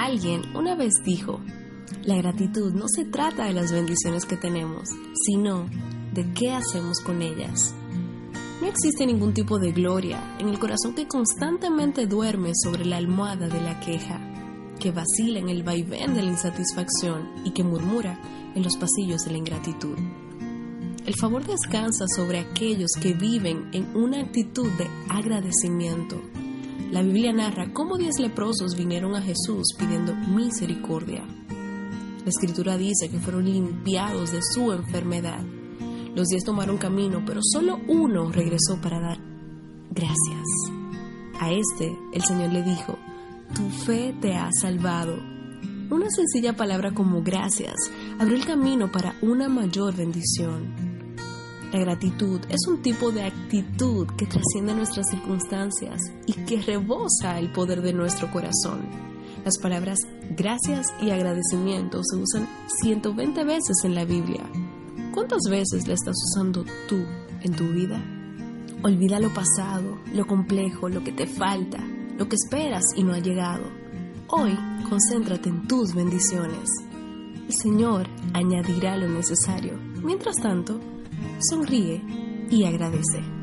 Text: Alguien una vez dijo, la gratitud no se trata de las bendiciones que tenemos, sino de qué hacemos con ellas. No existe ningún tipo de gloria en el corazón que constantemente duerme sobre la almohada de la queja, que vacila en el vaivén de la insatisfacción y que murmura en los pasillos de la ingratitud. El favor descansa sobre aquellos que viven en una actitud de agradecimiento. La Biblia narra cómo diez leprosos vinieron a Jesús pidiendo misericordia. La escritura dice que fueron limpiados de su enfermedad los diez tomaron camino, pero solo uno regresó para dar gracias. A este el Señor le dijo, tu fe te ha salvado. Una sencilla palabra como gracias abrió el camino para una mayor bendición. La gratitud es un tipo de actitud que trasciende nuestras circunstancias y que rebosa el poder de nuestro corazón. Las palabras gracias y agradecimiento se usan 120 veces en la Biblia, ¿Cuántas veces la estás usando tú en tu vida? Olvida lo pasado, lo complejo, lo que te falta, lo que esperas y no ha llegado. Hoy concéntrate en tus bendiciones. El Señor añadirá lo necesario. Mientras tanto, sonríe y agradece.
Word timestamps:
Alguien 0.00 0.56
una 0.56 0.74
vez 0.76 0.94
dijo, 1.04 1.40
la 2.04 2.16
gratitud 2.16 2.72
no 2.72 2.86
se 2.88 3.04
trata 3.04 3.44
de 3.44 3.52
las 3.52 3.70
bendiciones 3.70 4.24
que 4.24 4.38
tenemos, 4.38 4.88
sino 5.26 5.66
de 6.14 6.32
qué 6.32 6.52
hacemos 6.52 7.00
con 7.00 7.20
ellas. 7.20 7.74
No 8.62 8.66
existe 8.66 9.04
ningún 9.04 9.34
tipo 9.34 9.58
de 9.58 9.72
gloria 9.72 10.38
en 10.38 10.48
el 10.48 10.58
corazón 10.58 10.94
que 10.94 11.06
constantemente 11.06 12.06
duerme 12.06 12.52
sobre 12.54 12.86
la 12.86 12.96
almohada 12.96 13.48
de 13.48 13.60
la 13.60 13.78
queja, 13.80 14.18
que 14.78 14.90
vacila 14.90 15.38
en 15.38 15.50
el 15.50 15.64
vaivén 15.64 16.14
de 16.14 16.22
la 16.22 16.30
insatisfacción 16.30 17.28
y 17.44 17.50
que 17.50 17.62
murmura 17.62 18.18
en 18.54 18.62
los 18.62 18.78
pasillos 18.78 19.20
de 19.26 19.32
la 19.32 19.36
ingratitud. 19.38 19.98
El 21.04 21.14
favor 21.20 21.46
descansa 21.46 22.06
sobre 22.16 22.38
aquellos 22.38 22.92
que 23.02 23.12
viven 23.12 23.68
en 23.74 23.94
una 23.94 24.22
actitud 24.22 24.70
de 24.78 24.88
agradecimiento. 25.10 26.22
La 26.90 27.02
Biblia 27.02 27.32
narra 27.32 27.72
cómo 27.72 27.96
diez 27.96 28.18
leprosos 28.18 28.76
vinieron 28.76 29.14
a 29.14 29.22
Jesús 29.22 29.74
pidiendo 29.78 30.14
misericordia. 30.14 31.24
La 31.24 32.28
escritura 32.28 32.76
dice 32.76 33.08
que 33.08 33.18
fueron 33.18 33.44
limpiados 33.44 34.32
de 34.32 34.40
su 34.42 34.72
enfermedad 34.72 35.42
los 36.14 36.28
diez 36.28 36.44
tomaron 36.44 36.76
camino, 36.76 37.22
pero 37.24 37.40
solo 37.42 37.78
uno 37.86 38.32
regresó 38.32 38.80
para 38.82 39.00
dar 39.00 39.18
gracias. 39.90 40.44
A 41.38 41.52
este 41.52 41.96
el 42.12 42.22
Señor 42.22 42.52
le 42.52 42.62
dijo, 42.62 42.98
tu 43.54 43.68
fe 43.70 44.14
te 44.20 44.34
ha 44.34 44.50
salvado. 44.52 45.16
Una 45.90 46.10
sencilla 46.10 46.56
palabra 46.56 46.92
como 46.92 47.22
gracias 47.22 47.74
abrió 48.18 48.36
el 48.36 48.44
camino 48.44 48.90
para 48.90 49.14
una 49.22 49.48
mayor 49.48 49.96
bendición. 49.96 50.89
La 51.72 51.78
gratitud 51.78 52.40
es 52.48 52.66
un 52.68 52.82
tipo 52.82 53.12
de 53.12 53.22
actitud 53.22 54.06
que 54.16 54.26
trasciende 54.26 54.74
nuestras 54.74 55.08
circunstancias 55.10 56.00
y 56.26 56.32
que 56.32 56.60
rebosa 56.60 57.38
el 57.38 57.52
poder 57.52 57.82
de 57.82 57.92
nuestro 57.92 58.30
corazón. 58.30 58.88
Las 59.44 59.58
palabras 59.58 59.98
gracias 60.36 60.86
y 61.00 61.10
agradecimiento 61.10 62.00
se 62.02 62.16
usan 62.16 62.48
120 62.82 63.44
veces 63.44 63.84
en 63.84 63.94
la 63.94 64.04
Biblia, 64.04 64.44
¿Cuántas 65.12 65.40
veces 65.50 65.88
la 65.88 65.94
estás 65.94 66.14
usando 66.30 66.64
tú 66.88 67.04
en 67.42 67.52
tu 67.52 67.66
vida? 67.66 68.00
Olvida 68.84 69.18
lo 69.18 69.28
pasado, 69.34 69.98
lo 70.14 70.24
complejo, 70.24 70.88
lo 70.88 71.02
que 71.02 71.10
te 71.10 71.26
falta, 71.26 71.84
lo 72.16 72.28
que 72.28 72.36
esperas 72.36 72.84
y 72.94 73.02
no 73.02 73.14
ha 73.14 73.18
llegado. 73.18 73.64
Hoy 74.28 74.56
concéntrate 74.88 75.48
en 75.48 75.66
tus 75.66 75.94
bendiciones. 75.94 76.70
El 77.48 77.52
Señor 77.52 78.06
añadirá 78.34 78.96
lo 78.96 79.08
necesario. 79.08 79.76
Mientras 80.04 80.36
tanto, 80.36 80.78
sonríe 81.40 82.02
y 82.50 82.64
agradece. 82.64 83.39